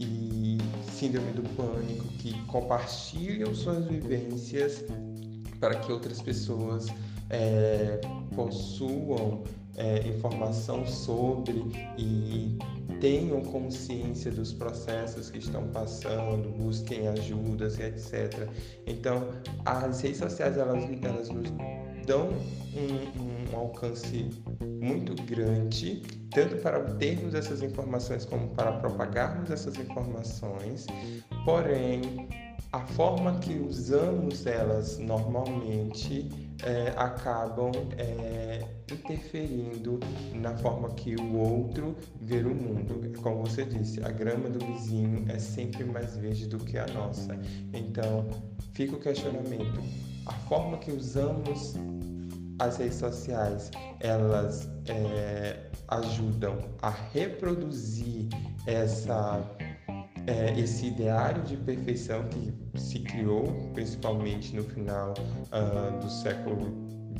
e 0.00 0.58
síndrome 0.90 1.32
do 1.32 1.42
pânico 1.50 2.04
que 2.18 2.36
compartilham 2.46 3.54
suas 3.54 3.84
vivências 3.86 4.84
para 5.60 5.76
que 5.76 5.92
outras 5.92 6.20
pessoas 6.20 6.88
é, 7.30 8.00
possuam 8.34 9.44
é, 9.76 10.08
informação 10.08 10.84
sobre 10.84 11.62
e 11.96 12.58
tenham 13.00 13.40
consciência 13.42 14.30
dos 14.30 14.52
processos 14.52 15.30
que 15.30 15.38
estão 15.38 15.68
passando, 15.68 16.48
busquem 16.50 17.08
ajudas 17.08 17.78
etc. 17.78 18.48
Então, 18.86 19.28
as 19.64 20.00
redes 20.00 20.18
sociais 20.18 20.56
elas, 20.56 20.84
elas 21.02 21.28
nos 21.28 21.50
dão 22.06 22.30
um, 22.74 23.54
um 23.54 23.56
alcance 23.56 24.30
muito 24.80 25.14
grande, 25.24 26.02
tanto 26.30 26.56
para 26.56 26.78
obtermos 26.78 27.34
essas 27.34 27.62
informações 27.62 28.24
como 28.24 28.48
para 28.48 28.72
propagarmos 28.72 29.50
essas 29.50 29.76
informações, 29.76 30.86
porém 31.44 32.28
a 32.72 32.80
forma 32.80 33.38
que 33.40 33.54
usamos 33.54 34.46
elas 34.46 34.98
normalmente 34.98 36.28
é, 36.62 36.92
acabam 36.96 37.72
é, 37.98 38.64
interferindo 38.90 39.98
na 40.34 40.56
forma 40.56 40.88
que 40.90 41.16
o 41.16 41.36
outro 41.36 41.96
vê 42.20 42.38
o 42.38 42.54
mundo. 42.54 43.12
Como 43.20 43.44
você 43.46 43.64
disse, 43.64 44.02
a 44.04 44.10
grama 44.10 44.48
do 44.48 44.64
vizinho 44.64 45.24
é 45.28 45.38
sempre 45.38 45.84
mais 45.84 46.16
verde 46.16 46.46
do 46.46 46.58
que 46.58 46.78
a 46.78 46.86
nossa. 46.88 47.38
Então, 47.72 48.28
fica 48.72 48.96
o 48.96 49.00
questionamento: 49.00 49.80
a 50.26 50.32
forma 50.32 50.78
que 50.78 50.92
usamos 50.92 51.74
as 52.58 52.76
redes 52.76 52.96
sociais, 52.96 53.70
elas 54.00 54.68
é, 54.86 55.70
ajudam 55.88 56.58
a 56.80 56.90
reproduzir 56.90 58.28
essa 58.66 59.42
é, 60.26 60.58
esse 60.58 60.86
ideário 60.86 61.42
de 61.42 61.56
perfeição 61.56 62.24
que 62.28 62.52
se 62.78 63.00
criou 63.00 63.44
principalmente 63.74 64.54
no 64.54 64.62
final 64.62 65.12
uh, 65.12 65.98
do 66.00 66.10
século 66.10 66.72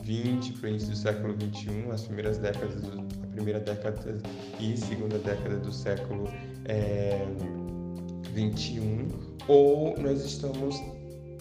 XX 0.03 0.59
para 0.59 0.66
o 0.66 0.70
início 0.70 0.90
do 0.90 0.96
século 0.96 1.35
XXI, 1.35 1.90
as 1.92 2.03
primeiras 2.03 2.38
décadas, 2.38 2.81
do, 2.81 3.00
a 3.22 3.27
primeira 3.29 3.61
década 3.61 4.20
e 4.61 4.77
segunda 4.77 5.18
década 5.18 5.57
do 5.57 5.72
século 5.72 6.29
é, 6.64 7.18
XXI, 8.35 9.09
ou 9.48 9.96
nós 9.98 10.24
estamos 10.24 10.81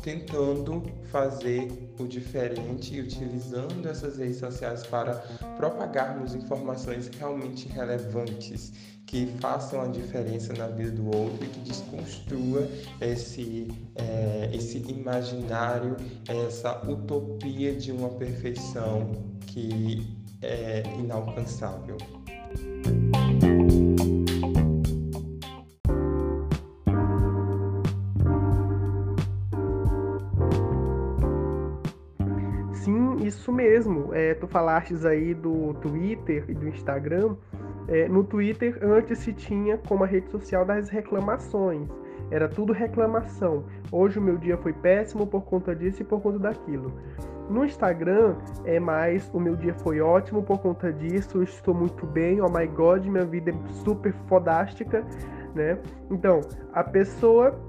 tentando 0.02 0.84
fazer 1.12 1.94
o 2.00 2.08
diferente 2.08 2.96
e 2.96 3.02
utilizando 3.02 3.88
essas 3.88 4.18
redes 4.18 4.38
sociais 4.38 4.86
para 4.86 5.16
propagarmos 5.58 6.34
informações 6.36 7.10
realmente 7.20 7.68
relevantes 7.70 8.74
que 9.06 9.26
façam 9.40 9.82
a 9.82 9.88
diferença 9.88 10.54
na 10.54 10.68
vida 10.68 10.92
do 10.92 11.06
outro 11.06 11.44
e 11.44 11.48
que 11.48 11.60
desconstrua 11.60 12.68
esse, 13.02 13.68
é, 13.96 14.50
esse 14.54 14.78
imaginário, 14.78 15.98
essa 16.28 16.82
utopia 16.90 17.76
de 17.76 17.92
uma 17.92 18.10
perfeição 18.10 19.12
que 19.48 20.18
é 20.42 20.84
inalcançável. 20.98 21.98
É, 34.32 34.34
tu 34.34 34.48
falastes 34.48 35.06
aí 35.06 35.34
do 35.34 35.74
Twitter 35.82 36.46
e 36.48 36.54
do 36.54 36.66
Instagram. 36.70 37.36
É, 37.90 38.08
no 38.08 38.24
Twitter, 38.24 38.80
antes 38.82 39.20
se 39.20 39.34
tinha 39.34 39.78
como 39.78 40.06
a 40.06 40.08
rede 40.08 40.30
social 40.30 40.64
das 40.64 40.88
reclamações. 40.88 41.90
Era 42.30 42.48
tudo 42.48 42.72
reclamação. 42.72 43.66
Hoje 43.92 44.20
o 44.20 44.22
meu 44.22 44.38
dia 44.38 44.56
foi 44.56 44.72
péssimo 44.72 45.28
por 45.28 45.44
conta 45.44 45.76
disso 45.76 46.02
e 46.02 46.06
por 46.06 46.22
conta 46.22 46.40
daquilo. 46.40 46.94
No 47.50 47.66
Instagram 47.66 48.38
é 48.64 48.80
mais 48.80 49.30
o 49.34 49.40
meu 49.40 49.58
dia 49.58 49.74
foi 49.74 50.00
ótimo 50.00 50.42
por 50.42 50.60
conta 50.60 50.94
disso, 50.94 51.44
estou 51.44 51.74
muito 51.74 52.06
bem, 52.06 52.40
oh 52.40 52.48
my 52.48 52.66
god, 52.68 53.06
minha 53.06 53.26
vida 53.26 53.52
é 53.52 53.74
super 53.84 54.14
fodástica, 54.30 55.04
né? 55.54 55.78
Então, 56.10 56.40
a 56.72 56.86
pessoa 56.86 57.60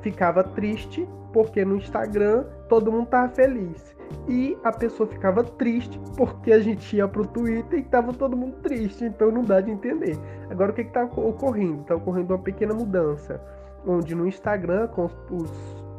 ficava 0.00 0.44
triste 0.44 1.08
porque 1.32 1.64
no 1.64 1.74
Instagram 1.74 2.44
todo 2.68 2.92
mundo 2.92 3.08
tava 3.08 3.28
feliz 3.30 3.99
e 4.28 4.56
a 4.62 4.72
pessoa 4.72 5.08
ficava 5.08 5.42
triste 5.42 6.00
porque 6.16 6.52
a 6.52 6.60
gente 6.60 6.96
ia 6.96 7.08
pro 7.08 7.26
Twitter 7.26 7.78
e 7.78 7.82
tava 7.82 8.12
todo 8.12 8.36
mundo 8.36 8.56
triste, 8.62 9.04
então 9.04 9.30
não 9.30 9.42
dá 9.42 9.60
de 9.60 9.70
entender. 9.70 10.18
Agora 10.50 10.72
o 10.72 10.74
que 10.74 10.82
está 10.82 11.04
ocorrendo? 11.04 11.82
Está 11.82 11.96
ocorrendo 11.96 12.32
uma 12.32 12.38
pequena 12.38 12.74
mudança, 12.74 13.40
onde 13.86 14.14
no 14.14 14.26
Instagram, 14.26 14.88
com 14.88 15.06
os, 15.06 15.12
os 15.30 15.50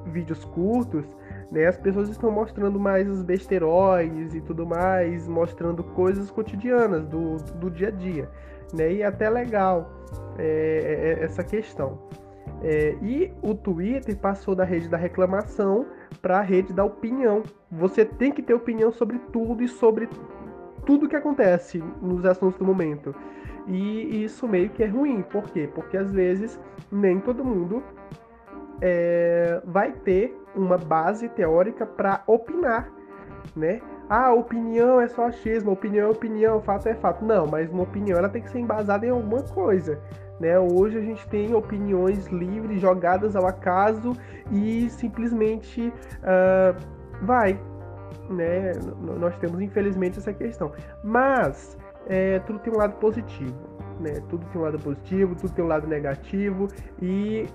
vídeos 0.06 0.44
curtos, 0.46 1.06
né, 1.52 1.68
as 1.68 1.78
pessoas 1.78 2.10
estão 2.10 2.32
mostrando 2.32 2.80
mais 2.80 3.10
os 3.10 3.22
besteróis 3.22 4.34
e 4.34 4.42
tudo 4.42 4.66
mais, 4.66 5.28
mostrando 5.28 5.84
coisas 5.84 6.32
cotidianas 6.32 7.06
do, 7.08 7.38
do 7.56 7.70
dia 7.70 7.90
a 7.90 7.92
dia. 7.92 8.30
Né, 8.74 8.94
e 8.94 9.02
é 9.02 9.06
até 9.06 9.30
legal 9.30 9.92
é, 10.38 11.18
é, 11.20 11.24
essa 11.24 11.44
questão. 11.44 12.00
É, 12.64 12.96
e 13.02 13.34
o 13.42 13.56
Twitter 13.56 14.16
passou 14.18 14.56
da 14.56 14.64
rede 14.64 14.88
da 14.88 14.98
reclamação 14.98 15.88
para 16.22 16.40
a 16.40 16.42
rede 16.42 16.74
da 16.74 16.84
opinião. 16.84 17.44
Você 17.72 18.06
tem 18.06 18.32
que 18.32 18.42
ter 18.42 18.54
opinião 18.54 18.92
sobre 18.92 19.20
tudo 19.32 19.64
e 19.64 19.68
sobre 19.68 20.10
tudo 20.86 21.08
que 21.08 21.16
acontece 21.16 21.84
nos 22.02 22.26
assuntos 22.26 22.58
do 22.58 22.66
momento. 22.66 23.16
E 23.68 24.24
isso 24.24 24.48
meio 24.48 24.70
que 24.70 24.84
é 24.84 24.88
ruim. 24.88 25.22
Por 25.22 25.44
quê? 25.44 25.70
Porque 25.74 25.98
às 25.98 26.12
vezes 26.12 26.60
nem 26.92 27.20
todo 27.20 27.46
mundo 27.46 27.84
é, 28.82 29.62
vai 29.66 29.92
ter 29.92 30.36
uma 30.56 30.78
base 30.78 31.30
teórica 31.30 31.86
para 31.86 32.24
opinar, 32.28 32.92
né? 33.56 33.82
Ah, 34.10 34.34
opinião 34.34 35.00
é 35.00 35.08
só 35.08 35.28
achismo, 35.28 35.72
opinião 35.72 36.08
é 36.08 36.12
opinião, 36.12 36.60
fato 36.62 36.90
é 36.90 36.96
fato. 36.96 37.24
Não, 37.24 37.48
mas 37.48 37.72
uma 37.72 37.84
opinião 37.84 38.18
ela 38.18 38.28
tem 38.28 38.42
que 38.42 38.50
ser 38.50 38.60
embasada 38.60 39.06
em 39.06 39.10
alguma 39.10 39.42
coisa. 39.44 40.02
Né? 40.42 40.58
Hoje 40.58 40.98
a 40.98 41.02
gente 41.02 41.28
tem 41.28 41.54
opiniões 41.54 42.26
livres, 42.26 42.82
jogadas 42.82 43.36
ao 43.36 43.46
acaso 43.46 44.14
e 44.52 44.90
simplesmente 44.90 45.94
uh, 46.24 46.76
vai. 47.22 47.62
Né? 48.28 48.72
Nós 49.20 49.38
temos 49.38 49.62
infelizmente 49.62 50.18
essa 50.18 50.34
questão. 50.34 50.72
Mas 51.04 51.78
é, 52.08 52.40
tudo 52.40 52.58
tem 52.58 52.74
um 52.74 52.78
lado 52.78 52.96
positivo. 52.96 53.56
Né? 54.00 54.20
Tudo 54.30 54.44
tem 54.48 54.60
um 54.60 54.64
lado 54.64 54.80
positivo, 54.80 55.36
tudo 55.36 55.54
tem 55.54 55.64
um 55.64 55.68
lado 55.68 55.86
negativo 55.86 56.68
e 57.00 57.46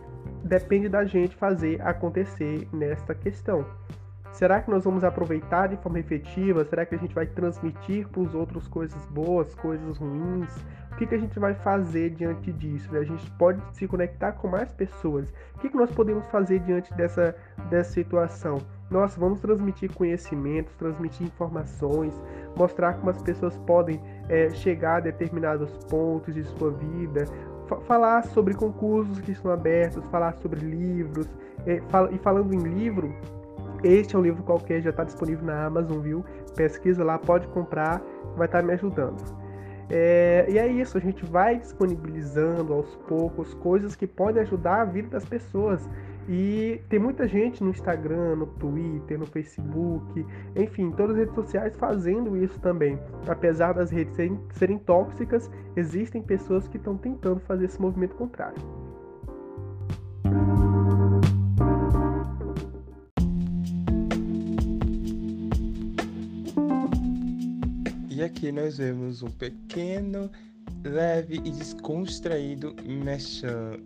depende 0.45 0.89
da 0.89 1.05
gente 1.05 1.35
fazer 1.35 1.83
acontecer 1.83 2.69
nesta 2.73 3.17
questão. 3.17 3.67
Será 4.31 4.61
que 4.61 4.71
nós 4.71 4.85
vamos 4.85 5.03
aproveitar 5.03 5.67
de 5.67 5.77
forma 5.79 5.99
efetiva? 5.99 6.65
Será 6.67 6.87
que 6.87 6.95
a 6.95 6.99
gente 6.99 7.15
vai 7.15 7.27
transmitir 7.27 8.07
para 8.07 8.21
os 8.21 8.35
outros 8.35 8.69
coisas 8.69 9.05
boas, 9.07 9.55
coisas 9.57 9.97
ruins? 9.97 10.55
O 10.97 10.99
que, 10.99 11.07
que 11.07 11.15
a 11.15 11.19
gente 11.19 11.39
vai 11.39 11.53
fazer 11.53 12.09
diante 12.09 12.51
disso? 12.51 12.91
Né? 12.91 13.01
A 13.01 13.05
gente 13.05 13.31
pode 13.33 13.61
se 13.77 13.87
conectar 13.87 14.33
com 14.33 14.49
mais 14.49 14.73
pessoas. 14.73 15.29
O 15.55 15.59
que, 15.59 15.69
que 15.69 15.77
nós 15.77 15.91
podemos 15.91 16.25
fazer 16.29 16.59
diante 16.61 16.91
dessa, 16.95 17.37
dessa 17.69 17.93
situação? 17.93 18.63
Nossa, 18.91 19.21
vamos 19.21 19.39
transmitir 19.41 19.93
conhecimentos, 19.93 20.75
transmitir 20.77 21.27
informações, 21.27 22.19
mostrar 22.57 22.95
como 22.95 23.11
as 23.11 23.21
pessoas 23.21 23.59
podem 23.67 24.01
é, 24.31 24.49
chegar 24.49 24.97
a 24.97 25.01
determinados 25.01 25.71
pontos 25.85 26.35
de 26.35 26.45
sua 26.45 26.71
vida, 26.71 27.27
falar 27.87 28.25
sobre 28.29 28.55
concursos 28.55 29.21
que 29.21 29.33
estão 29.33 29.51
abertos, 29.51 30.03
falar 30.07 30.33
sobre 30.37 30.61
livros. 30.61 31.29
E, 31.67 31.79
fal 31.91 32.11
e 32.11 32.17
falando 32.17 32.55
em 32.55 32.63
livro, 32.63 33.15
este 33.85 34.17
é 34.17 34.19
um 34.19 34.23
livro 34.23 34.43
qualquer, 34.43 34.81
já 34.81 34.89
está 34.89 35.05
disponível 35.05 35.45
na 35.45 35.67
Amazon, 35.67 36.01
viu? 36.01 36.25
Pesquisa 36.55 37.05
lá, 37.05 37.19
pode 37.19 37.47
comprar, 37.49 38.01
vai 38.35 38.47
estar 38.47 38.63
tá 38.63 38.67
me 38.67 38.73
ajudando. 38.73 39.46
É, 39.89 40.47
e 40.49 40.59
é 40.59 40.67
isso, 40.67 40.99
a 40.99 41.01
gente 41.01 41.25
vai 41.25 41.59
disponibilizando 41.59 42.73
aos 42.73 42.95
poucos 43.09 43.55
coisas 43.55 43.95
que 43.95 44.07
podem 44.07 44.43
ajudar 44.43 44.83
a 44.83 44.85
vida 44.85 45.09
das 45.09 45.25
pessoas. 45.25 45.89
E 46.29 46.81
tem 46.89 46.99
muita 46.99 47.29
gente 47.29 47.63
no 47.63 47.71
Instagram, 47.71 48.35
no 48.35 48.47
Twitter, 48.47 49.17
no 49.17 49.27
Facebook, 49.27 50.27
enfim, 50.57 50.91
todas 50.91 51.13
as 51.13 51.19
redes 51.19 51.35
sociais 51.37 51.77
fazendo 51.77 52.37
isso 52.37 52.59
também. 52.59 52.99
Apesar 53.29 53.75
das 53.75 53.91
redes 53.91 54.17
serem, 54.17 54.41
serem 54.51 54.79
tóxicas, 54.79 55.49
existem 55.77 56.21
pessoas 56.21 56.67
que 56.67 56.79
estão 56.79 56.97
tentando 56.97 57.39
fazer 57.41 57.67
esse 57.67 57.81
movimento 57.81 58.17
contrário. 58.17 58.86
Aqui 68.27 68.51
nós 68.51 68.79
vemos 68.79 69.23
um 69.23 69.31
pequeno 69.31 70.31
leve 70.85 71.37
e 71.37 71.51
descontraído 71.51 72.75
mechan. 72.85 73.79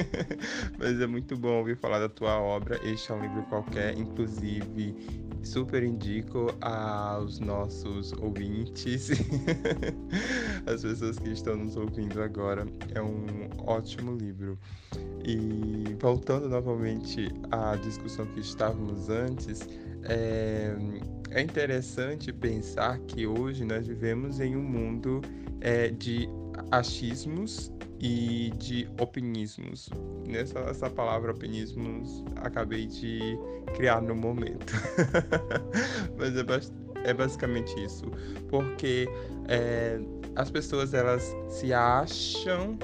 Mas 0.78 0.98
é 1.00 1.06
muito 1.06 1.36
bom 1.36 1.58
ouvir 1.58 1.76
falar 1.76 1.98
da 1.98 2.08
tua 2.08 2.40
obra. 2.40 2.80
Este 2.82 3.12
é 3.12 3.14
um 3.14 3.20
livro 3.20 3.42
qualquer, 3.44 3.96
inclusive 3.96 4.94
super 5.42 5.82
indico 5.82 6.52
aos 6.60 7.38
nossos 7.38 8.12
ouvintes, 8.14 9.10
as 10.66 10.82
pessoas 10.82 11.18
que 11.18 11.30
estão 11.30 11.56
nos 11.56 11.76
ouvindo 11.76 12.22
agora. 12.22 12.66
É 12.94 13.02
um 13.02 13.26
ótimo 13.58 14.16
livro. 14.16 14.58
E 15.22 15.96
voltando 16.00 16.48
novamente 16.48 17.28
à 17.50 17.76
discussão 17.76 18.24
que 18.26 18.40
estávamos 18.40 19.10
antes, 19.10 19.68
é, 20.04 20.74
é 21.30 21.40
interessante 21.40 22.32
pensar 22.32 22.98
que 23.00 23.26
hoje 23.26 23.64
nós 23.64 23.86
vivemos 23.86 24.40
em 24.40 24.56
um 24.56 24.62
mundo 24.62 25.20
é, 25.60 25.88
de 25.88 26.28
achismos 26.70 27.72
e 28.00 28.52
de 28.58 28.88
opinismos. 29.00 29.88
Nessa 30.26 30.58
essa 30.60 30.90
palavra 30.90 31.32
opinismos 31.32 32.24
acabei 32.36 32.86
de 32.86 33.38
criar 33.74 34.00
no 34.00 34.14
momento. 34.14 34.72
Mas 36.16 36.36
é, 36.36 37.10
é, 37.10 37.14
basicamente 37.14 37.72
isso. 37.82 38.04
Porque 38.48 39.08
é, 39.48 39.98
as 40.34 40.50
pessoas 40.50 40.92
elas 40.94 41.34
se 41.48 41.72
acham, 41.72 42.78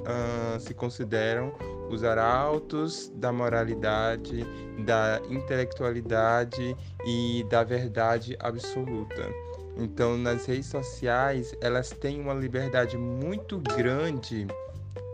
uh, 0.00 0.58
se 0.58 0.72
consideram 0.72 1.52
os 1.94 2.04
arautos 2.04 3.10
da 3.14 3.32
moralidade, 3.32 4.44
da 4.84 5.20
intelectualidade 5.30 6.76
e 7.06 7.44
da 7.48 7.62
verdade 7.62 8.36
absoluta. 8.40 9.28
Então, 9.76 10.16
nas 10.16 10.46
redes 10.46 10.66
sociais, 10.66 11.54
elas 11.60 11.90
têm 11.90 12.20
uma 12.20 12.34
liberdade 12.34 12.96
muito 12.96 13.58
grande, 13.58 14.46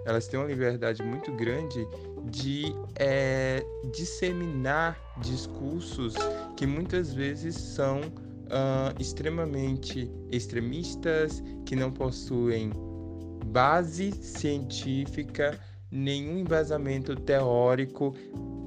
elas 0.04 0.26
têm 0.26 0.40
uma 0.40 0.48
liberdade 0.48 1.02
muito 1.02 1.32
grande 1.32 1.86
de 2.24 2.74
é, 2.96 3.64
disseminar 3.92 4.98
discursos 5.18 6.14
que 6.56 6.66
muitas 6.66 7.14
vezes 7.14 7.54
são 7.54 8.00
uh, 8.00 8.94
extremamente 8.98 10.10
extremistas, 10.30 11.42
que 11.64 11.74
não 11.74 11.90
possuem 11.90 12.70
base 13.46 14.12
científica, 14.12 15.58
nenhum 15.90 16.38
embasamento 16.38 17.16
teórico 17.16 18.14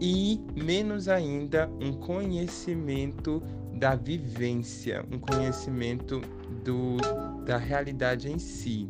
e 0.02 0.40
menos 0.56 1.08
ainda 1.08 1.70
um 1.82 1.94
conhecimento 1.94 3.42
da 3.74 3.96
vivência, 3.96 5.06
um 5.12 5.18
conhecimento 5.18 6.22
do, 6.64 6.98
da 7.46 7.58
realidade 7.58 8.32
em 8.32 8.38
si. 8.38 8.90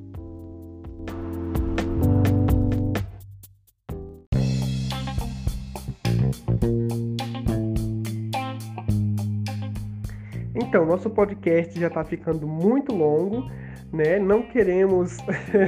Então, 10.56 10.86
nosso 10.88 11.10
podcast 11.10 11.80
já 11.80 11.88
está 11.88 12.04
ficando 12.04 12.48
muito 12.48 12.96
longo, 12.96 13.48
né? 13.94 14.18
Não 14.18 14.42
queremos 14.42 15.18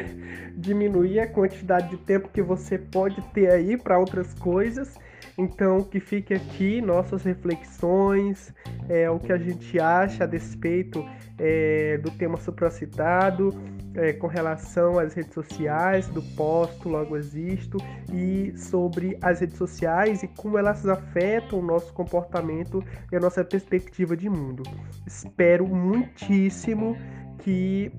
diminuir 0.58 1.20
a 1.20 1.28
quantidade 1.28 1.90
de 1.90 1.98
tempo 1.98 2.28
que 2.30 2.42
você 2.42 2.78
pode 2.78 3.22
ter 3.34 3.52
aí 3.52 3.78
para 3.78 4.00
outras 4.00 4.34
coisas. 4.34 4.96
Então, 5.38 5.84
que 5.84 6.00
fique 6.00 6.34
aqui 6.34 6.82
nossas 6.82 7.24
reflexões, 7.24 8.54
é, 8.88 9.10
o 9.10 9.20
que 9.20 9.32
a 9.34 9.38
gente 9.38 9.78
acha 9.80 10.24
a 10.24 10.28
despeito 10.28 11.06
é, 11.38 11.98
do 11.98 12.10
tema 12.12 12.38
supracitado, 12.38 13.54
é, 13.94 14.14
com 14.14 14.28
relação 14.28 14.98
às 14.98 15.14
redes 15.14 15.34
sociais, 15.34 16.08
do 16.08 16.22
posto, 16.36 16.88
logo 16.88 17.18
existo, 17.18 17.78
e 18.14 18.54
sobre 18.58 19.18
as 19.22 19.42
redes 19.42 19.58
sociais 19.58 20.24
e 20.24 20.28
como 20.28 20.58
elas 20.58 20.88
afetam 20.88 21.60
o 21.60 21.62
nosso 21.62 21.94
comportamento 21.94 22.84
e 23.12 23.16
a 23.16 23.20
nossa 23.20 23.44
perspectiva 23.44 24.16
de 24.16 24.30
mundo. 24.30 24.64
Espero 25.06 25.68
muitíssimo 25.68 26.96
que 27.40 27.92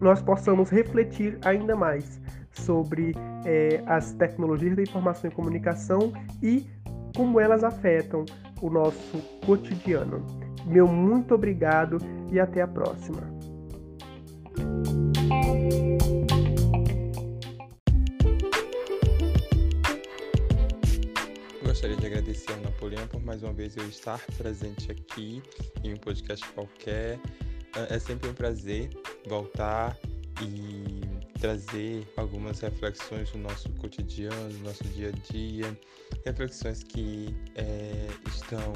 nós 0.00 0.20
possamos 0.20 0.70
refletir 0.70 1.38
ainda 1.44 1.76
mais 1.76 2.20
sobre 2.50 3.14
é, 3.44 3.82
as 3.86 4.12
tecnologias 4.14 4.76
da 4.76 4.82
informação 4.82 5.30
e 5.30 5.34
comunicação 5.34 6.12
e 6.42 6.66
como 7.16 7.40
elas 7.40 7.62
afetam 7.64 8.24
o 8.60 8.70
nosso 8.70 9.18
cotidiano. 9.44 10.24
Meu 10.66 10.86
muito 10.86 11.34
obrigado 11.34 11.98
e 12.30 12.38
até 12.38 12.62
a 12.62 12.68
próxima. 12.68 13.20
Gostaria 21.64 21.96
de 21.96 22.06
agradecer 22.06 22.52
ao 22.52 22.60
Napoleão 22.60 23.06
por 23.08 23.22
mais 23.24 23.42
uma 23.42 23.52
vez 23.52 23.76
eu 23.76 23.88
estar 23.88 24.20
presente 24.36 24.92
aqui 24.92 25.42
em 25.82 25.94
um 25.94 25.96
podcast 25.96 26.46
qualquer. 26.52 27.18
É 27.90 27.98
sempre 27.98 28.28
um 28.28 28.34
prazer 28.34 28.90
voltar 29.26 29.98
e 30.42 31.00
trazer 31.38 32.06
algumas 32.16 32.60
reflexões 32.60 33.30
do 33.30 33.38
nosso 33.38 33.68
cotidiano, 33.72 34.52
do 34.52 34.58
nosso 34.58 34.84
dia 34.84 35.08
a 35.08 35.32
dia, 35.32 35.78
reflexões 36.24 36.82
que 36.82 37.34
é, 37.56 38.06
estão 38.28 38.72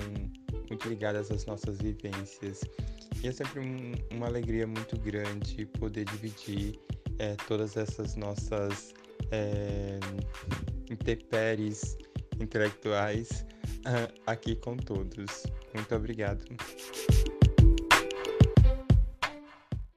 muito 0.69 0.89
ligadas 0.89 1.31
às 1.31 1.45
nossas 1.47 1.79
vivências. 1.79 2.63
E 3.23 3.29
é 3.29 3.33
sempre 3.33 3.61
um, 3.61 3.93
uma 4.17 4.27
alegria 4.27 4.67
muito 4.67 4.99
grande 4.99 5.67
poder 5.79 6.05
dividir 6.07 6.79
é, 7.19 7.37
todas 7.47 7.77
essas 7.77 8.17
nossas 8.17 8.95
é, 9.31 9.99
intempéries 10.91 11.97
intelectuais 12.41 13.47
uh, 13.87 14.13
aqui 14.27 14.57
com 14.57 14.77
todos. 14.77 15.45
Muito 15.75 15.95
obrigado. 15.95 16.45